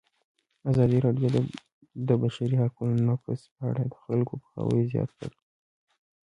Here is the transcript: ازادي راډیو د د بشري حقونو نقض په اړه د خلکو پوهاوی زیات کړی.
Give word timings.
ازادي 0.69 0.97
راډیو 1.05 1.27
د 1.35 1.37
د 2.07 2.09
بشري 2.21 2.55
حقونو 2.63 2.95
نقض 3.09 3.41
په 3.55 3.61
اړه 3.69 3.81
د 3.91 3.95
خلکو 4.03 4.33
پوهاوی 4.41 4.81
زیات 4.91 5.09
کړی. 5.19 5.37